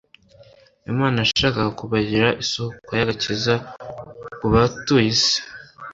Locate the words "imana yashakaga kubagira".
0.91-2.27